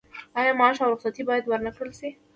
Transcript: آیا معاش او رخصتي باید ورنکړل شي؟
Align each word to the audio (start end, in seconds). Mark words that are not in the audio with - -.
آیا 0.39 0.51
معاش 0.59 0.77
او 0.81 0.89
رخصتي 0.93 1.23
باید 1.27 1.45
ورنکړل 1.47 1.91
شي؟ 1.99 2.09